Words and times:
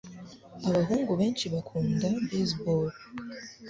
abahungu 0.69 1.11
benshi 1.19 1.45
bakunda 1.53 2.07
baseball 2.29 2.87